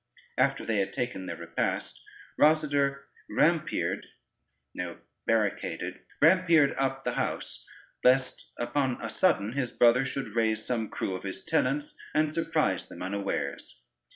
After 0.35 0.65
they 0.65 0.79
had 0.79 0.93
taken 0.93 1.27
their 1.27 1.37
repast, 1.37 2.01
Rosader 2.35 3.03
rampired 3.29 4.05
up 4.75 5.07
the 7.03 7.13
house, 7.15 7.65
lest 8.03 8.51
upon 8.57 8.99
a 8.99 9.11
sudden 9.11 9.51
his 9.53 9.69
brother 9.71 10.03
should 10.03 10.35
raise 10.35 10.65
some 10.65 10.89
crew 10.89 11.13
of 11.13 11.21
his 11.21 11.43
tenants, 11.45 11.95
and 12.15 12.33
surprise 12.33 12.87
them 12.87 13.03
unawares. 13.03 13.83